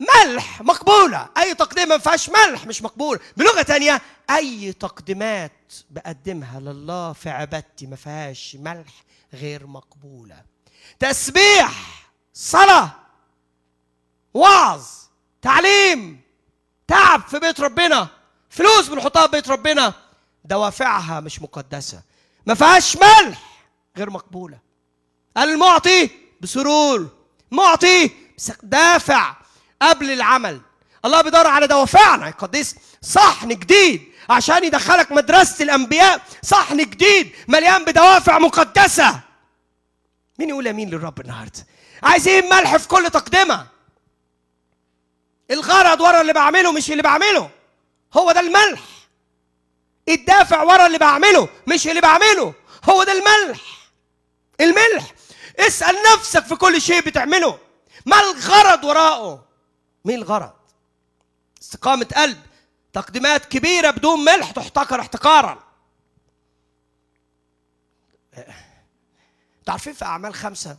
[0.00, 1.28] ملح مقبولة.
[1.38, 3.20] أي تقدمة ما فيهاش ملح مش مقبول.
[3.36, 10.42] بلغة تانية أي تقدمات بقدمها لله في عبادتي ما فيهاش ملح غير مقبولة.
[10.98, 11.72] تسبيح
[12.34, 12.90] صلاة
[14.34, 14.86] وعظ
[15.42, 16.20] تعليم
[16.88, 18.08] تعب في بيت ربنا
[18.50, 19.94] فلوس بنحطها في بيت ربنا
[20.44, 22.02] دوافعها مش مقدسة.
[22.46, 24.58] ما فيهاش ملح غير مقبولة.
[25.38, 27.08] المعطي بسرور
[27.50, 28.10] معطي
[28.62, 29.36] دافع.
[29.82, 30.60] قبل العمل.
[31.04, 36.22] الله بيدور على دوافعنا يقدس صحن جديد عشان يدخلك مدرسة الأنبياء.
[36.42, 39.20] صحن جديد مليان بدوافع مقدسة.
[40.38, 41.66] مين يقول أمين للرب النهارده؟
[42.02, 43.66] عايزين ملح في كل تقدمة.
[45.50, 47.50] الغرض ورا اللي بعمله مش اللي بعمله.
[48.16, 48.80] هو ده الملح.
[50.08, 52.54] الدافع ورا اللي بعمله مش اللي بعمله.
[52.90, 53.60] هو ده الملح.
[54.60, 55.14] الملح.
[55.58, 57.58] اسأل نفسك في كل شيء بتعمله.
[58.06, 59.47] ما الغرض وراءه؟
[60.04, 60.52] مين الغرض
[61.62, 62.38] استقامة قلب
[62.92, 65.68] تقديمات كبيرة بدون ملح تحتقر احتقارا.
[69.66, 70.78] تعرفين في أعمال خمسة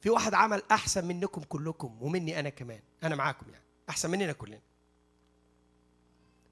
[0.00, 4.60] في واحد عمل أحسن منكم كلكم ومني أنا كمان أنا معاكم يعني أحسن مننا كلنا.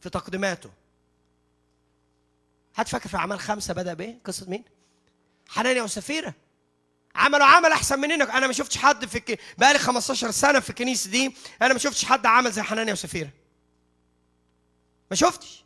[0.01, 0.71] في تقديماته.
[2.75, 4.65] حد فاكر في أعمال خمسة بدأ بإيه؟ قصة مين؟
[5.49, 6.35] حنانيا وسفيرة.
[7.15, 9.37] عملوا عمل أحسن مننا أنا ما شفتش حد في.
[9.59, 13.31] بقالي 15 سنة في الكنيسة دي أنا ما شفتش حد عمل زي حنانيا وسفيرة.
[15.11, 15.65] ما شفتش.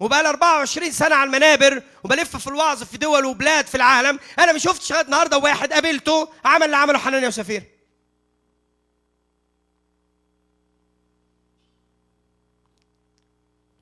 [0.00, 4.18] وبقى لي 24 سنة على المنابر وبلف في الوعظ في دول وبلاد في العالم.
[4.38, 7.64] أنا ما شفتش النهارده واحد قابلته عمل اللي عمله حنانيا وسفيرة.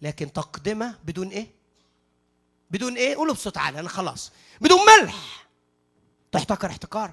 [0.02, 1.46] لكن تقدمة بدون إيه؟
[2.70, 4.32] بدون إيه؟ قولوا بصوت عالي أنا خلاص.
[4.60, 5.45] بدون ملح.
[6.32, 7.10] تحتكر احتكار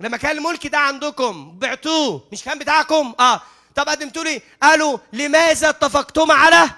[0.00, 3.40] لما كان الملك ده عندكم بعتوه مش كان بتاعكم؟ آه.
[3.74, 6.70] طب قدمتوا لي قالوا لماذا اتفقتم على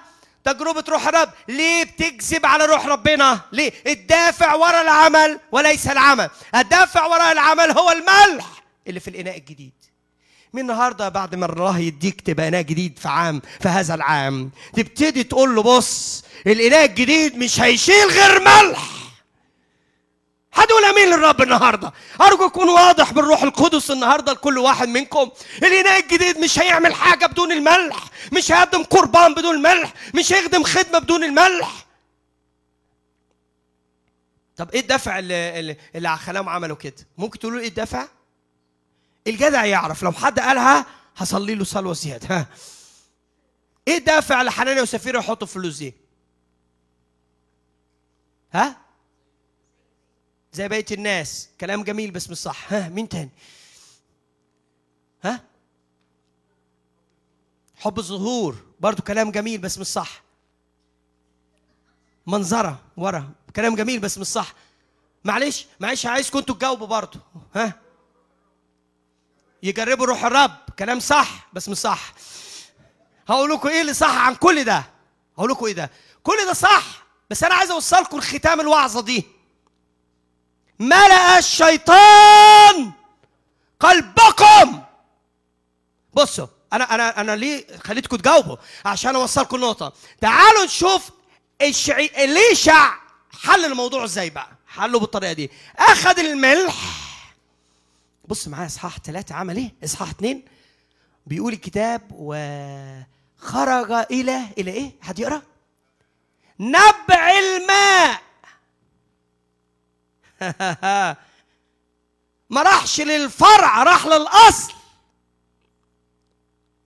[0.45, 6.31] تجربة روح الرب؟ ليه بتكذب على روح ربنا؟ ليه؟ الدافع وراء العمل وليس العمل.
[6.55, 8.47] الدافع وراء العمل هو الملح
[8.87, 9.73] اللي في الإناء الجديد.
[10.53, 15.25] من النهارده بعد ما الله يديك تبقى إناء جديد في عام في هذا العام تبتدي
[15.25, 18.98] تقول له بص الإناء الجديد مش هيشيل غير ملح.
[20.53, 25.31] هتقول امين للرب النهارده؟ أرجو يكون واضح بالروح القدس النهارده لكل واحد منكم.
[25.63, 28.05] الإناء الجديد مش هيعمل حاجة بدون الملح.
[28.33, 29.93] مش هيقدم قربان بدون الملح.
[30.15, 31.87] مش هيخدم خدمة بدون الملح.
[34.57, 38.09] طب إيه الدفع اللي اللي, خلاهم عملوا كده؟ ممكن تقولوا إيه الدفع؟
[39.27, 40.03] الجدع يعرف.
[40.03, 42.37] لو حد قالها هصلي له صلوة زيادة.
[42.37, 42.47] ها.
[43.89, 45.95] إيه الدافع اللي حنانيا وسفيره يحطوا فلوس دي؟
[48.53, 48.77] ها؟
[50.59, 51.49] زي بقية الناس.
[51.61, 52.73] كلام جميل بس مش صح.
[52.73, 53.31] ها مين تاني؟
[55.25, 55.45] ها؟
[57.77, 60.23] حب الظهور برضو كلام جميل بس مش صح.
[62.27, 64.53] منظرة ورا كلام جميل بس مش صح.
[65.25, 67.19] معلش معلش عايزكم أنتوا تجاوبوا برضو.
[67.55, 67.81] ها؟
[69.63, 70.57] يجربوا روح الرب.
[70.79, 72.15] كلام صح بس مش صح.
[73.29, 74.85] هقول لكم إيه اللي صح عن كل ده؟
[75.39, 75.91] هقول لكم إيه ده؟
[76.23, 79.38] كل ده صح بس أنا عايز اوصلكم لختام الوعظة دي.
[80.79, 82.93] ملأ الشيطان
[83.81, 84.83] قلبكم.
[86.15, 91.11] بصوا أنا أنا أنا ليه خليتكم تجاوبوا؟ عشان أوصلكم النقطه تعالوا نشوف
[91.63, 92.11] الشعي...
[92.27, 92.95] ليشع
[93.43, 95.51] حل الموضوع إزاي بقى؟ حله بالطريقة دي.
[95.79, 96.75] أخذ الملح.
[98.29, 100.45] بص معايا إصحاح ثلاثة عمل إيه؟ إصحاح اثنين
[101.27, 105.43] بيقول الكتاب وخرج إلى إلى إيه؟ حد يقرأ؟
[106.61, 108.21] نبع الماء.
[112.51, 114.73] ما راحش للفرع راح للأصل.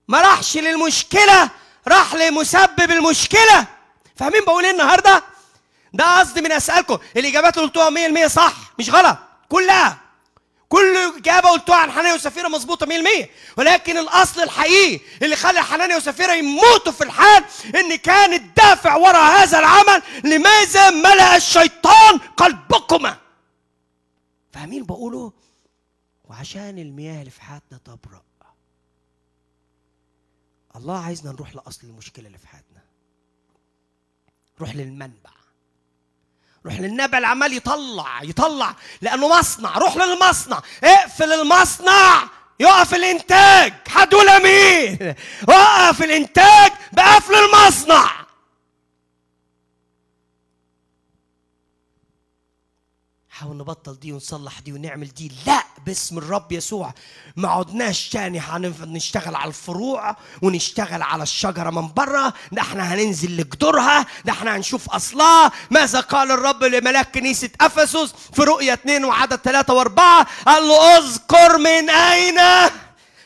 [0.09, 1.51] ما راحش للمشكلة
[1.89, 3.67] راح لمسبب المشكلة.
[4.17, 5.23] فاهمين بقول إيه النهارده؟
[5.95, 9.99] ده قصدي من أسألكم الإجابات اللي قلتوها 100% صح مش غلط كلها.
[10.69, 12.91] كل إجابة قلتوها عن حنانيا وسفيرة مظبوطة 100%
[13.57, 19.59] ولكن الأصل الحقيقي اللي خلى حنانيا وسفيرة يموتوا في الحال إن كان الدافع وراء هذا
[19.59, 23.17] العمل لماذا ملأ الشيطان قلبكما؟
[24.53, 25.33] فاهمين بقوله؟
[26.25, 28.23] وعشان المياه اللي في حياتنا تبرأ.
[30.77, 32.83] الله عايزنا نروح لأصل المشكلة اللي في حياتنا.
[34.61, 35.31] روح للمنبع.
[36.67, 39.79] روح للنبع اللي عمال يطلع يطلع لأنه مصنع.
[39.79, 40.63] روح للمصنع.
[40.85, 42.29] اقفل المصنع.
[42.61, 43.73] يقف الإنتاج.
[43.89, 45.15] حد يقول أمين؟
[45.49, 48.22] وقف الإنتاج بقفل المصنع.
[53.33, 55.33] نحاول نبطل دي ونصلح دي ونعمل دي.
[55.47, 56.95] لا باسم الرب يسوع.
[57.37, 64.07] ما عدناش تاني هنشتغل على الفروع ونشتغل على الشجرة من بره ده إحنا هننزل لجذورها
[64.25, 69.75] ده إحنا هنشوف أصلها ماذا قال الرب لملاك كنيسة أفسس في رؤية اثنين وعدد ثلاثة
[69.75, 72.39] وأربعة؟ قال له أذكر من أين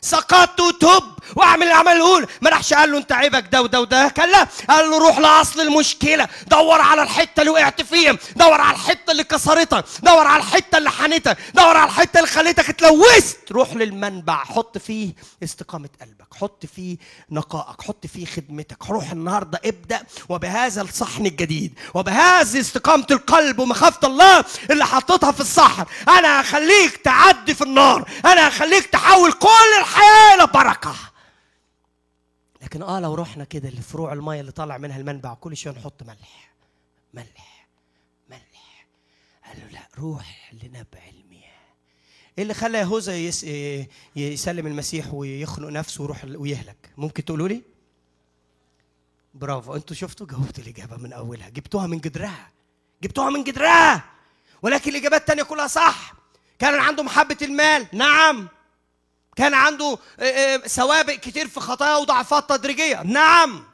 [0.01, 4.08] سقطت وتب واعمل الاعمال الاولى ما راحش قال له انت عيبك ده وده وده.
[4.08, 6.28] كلا قال له روح لأصل المشكلة.
[6.46, 8.18] دور على الحتة اللي وقعت فيها.
[8.36, 12.68] دور على الحتة اللي كسرتك دور على الحتة اللي حنتك دور على الحتة اللي خليتك
[12.68, 13.52] اتلوثت.
[13.52, 14.44] روح للمنبع.
[14.44, 15.12] حط فيه
[15.44, 16.34] استقامة قلبك.
[16.40, 16.96] حط فيه
[17.30, 17.82] نقائك.
[17.82, 18.90] حط فيه خدمتك.
[18.90, 20.02] روح النهارده ابدأ.
[20.28, 21.78] وبهذا الصحن الجديد.
[21.94, 25.84] وبهذه استقامة القلب ومخافة الله اللي حطيتها في الصحن.
[26.08, 28.08] أنا هخليك تعدي في النار.
[28.24, 30.94] أنا هخليك تحول كل الحياة لبركه
[32.66, 36.55] لكن آه لو رحنا كده لفروع الميه اللي طالع منها المنبع كل شوية نحط ملح
[37.14, 37.66] ملح
[38.31, 38.87] ملح.
[39.46, 41.46] قال له لا روح لنبع المياه.
[42.38, 43.44] إيه اللي خلى يهوذا يس...
[44.16, 46.90] يسلم المسيح ويخنق نفسه ويروح ويهلك.
[46.96, 47.62] ممكن تقولوا لي؟
[49.35, 49.74] برافو.
[49.74, 51.48] أنتوا شفتوا؟ جاوبتوا الإجابة من أولها.
[51.48, 52.50] جبتوها من جدرها.
[53.02, 54.05] جبتوها من جدرها.
[54.62, 56.14] ولكن الإجابات الثانية كلها صح.
[56.59, 57.87] كان عنده محبة المال.
[57.92, 58.48] نعم.
[59.37, 59.99] كان عنده
[60.66, 63.03] سوابق كتير في خطايا وضعفات تدريجية.
[63.03, 63.64] نعم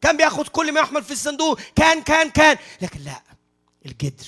[0.00, 1.60] كان بياخد كل ما يحمل في الصندوق.
[1.76, 2.56] كان كان كان.
[2.82, 3.22] لكن لا
[3.86, 4.26] الجدر.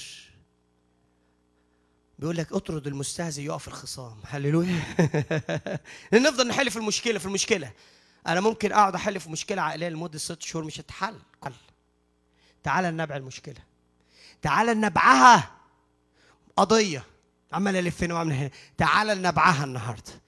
[2.18, 4.16] بيقول لك اطرد المستهزئ يقف الخصام.
[4.26, 4.82] هللويا.
[6.12, 7.72] نفضل نحل في المشكلة في المشكلة.
[8.26, 11.18] أنا ممكن أقعد أحل في مشكلة عائلية لمدة ست شهور مش هتحل.
[12.62, 13.60] تعال نبع المشكلة.
[14.42, 15.50] تعال نبعها.
[16.56, 17.04] قضية.
[17.52, 18.50] عمال ألف هنا وعمل هنا.
[18.78, 20.23] تعال نبعها النهارده.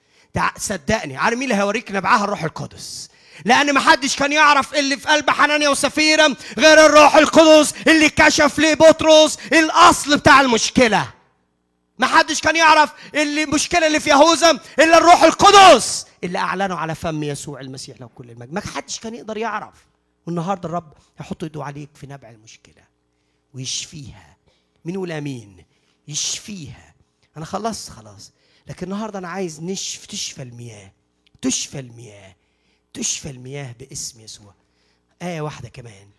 [0.57, 3.09] صدقني عارف مين اللي هيوريك نبعها؟ الروح القدس.
[3.45, 8.59] لأن ما حدش كان يعرف اللي في قلب حنانيا وسفيرة غير الروح القدس اللي كشف
[8.59, 11.13] لبطرس الأصل بتاع المشكلة.
[11.99, 16.95] ما حدش كان يعرف اللي المشكلة اللي في يهوذا إلا الروح القدس اللي اعلنه على
[16.95, 18.53] فم يسوع المسيح له كل المجد.
[18.53, 19.75] ما حدش كان يقدر يعرف.
[20.27, 22.83] والنهاردة الرب يحط ايده عليك في نبع المشكلة.
[23.53, 24.37] ويشفيها.
[24.85, 25.65] مين يقول امين
[26.07, 26.93] يشفيها.
[27.37, 28.31] أنا خلصت خلاص.
[28.67, 30.91] لكن النهارده أنا عايز نشف تشفى المياه.
[31.41, 32.35] تشفى المياه.
[32.93, 34.53] تشفى المياه باسم يسوع.
[35.21, 36.09] آية واحدة كمان.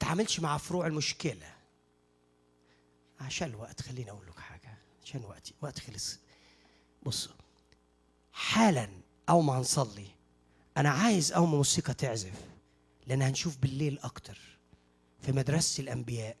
[0.00, 1.54] تعاملش مع فروع المشكلة.
[3.20, 4.78] عشان الوقت خليني أقول لك حاجة.
[5.04, 6.18] عشان وقتي وقت خلص.
[7.02, 7.34] بصوا
[8.32, 8.88] حالا
[9.28, 10.06] أول ما هنصلي
[10.76, 12.32] أنا عايز أول ما موسيقى تعزف
[13.06, 14.38] لأن هنشوف بالليل أكتر
[15.22, 16.36] في مدرسة الأنبياء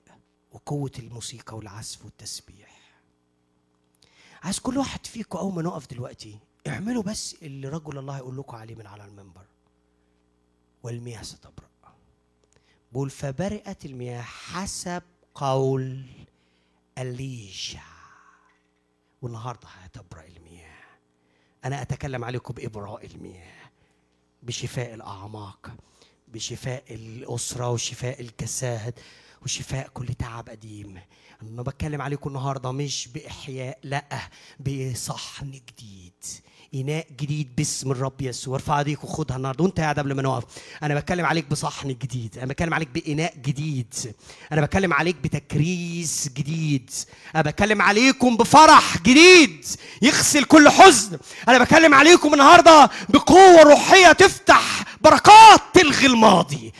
[0.52, 2.77] وقوة الموسيقى والعزف والتسبيح.
[4.42, 8.56] عايز كل واحد فيكم أول ما نقف دلوقتي اعملوا بس اللي رجل الله يقول لكم
[8.56, 9.46] عليه من على المنبر.
[10.82, 11.68] والمياه ستبرأ.
[12.92, 15.02] بقول فبرئت المياه حسب
[15.34, 16.06] قول
[16.98, 17.82] أليشع
[19.22, 20.78] والنهاردة هتبرأ المياه.
[21.64, 23.70] أنا أتكلم عليكم بإبراء المياه
[24.42, 25.72] بشفاء الأعماق
[26.28, 29.00] بشفاء الأسرة وشفاء الجساد.
[29.44, 31.00] وشفاء كل تعب قديم
[31.42, 34.04] أنا بتكلم عليكم النهارده مش بإحياء لأ
[34.60, 36.12] بصحن جديد.
[36.74, 38.54] إناء جديد باسم الرب يسوع.
[38.54, 39.64] ارفع ايديك وخدها النهارده.
[39.64, 40.44] وانت قاعد قبل ما نقف
[40.82, 42.38] أنا بتكلم عليك بصحن جديد.
[42.38, 43.94] أنا بتكلم عليك بإناء جديد.
[44.52, 46.90] أنا بتكلم عليك بتكريس جديد.
[47.34, 49.64] أنا بتكلم عليكم بفرح جديد.
[50.02, 51.18] يغسل كل حزن.
[51.48, 56.72] أنا بتكلم عليكم النهارده بقوة روحية تفتح بركات تلغي الماضي.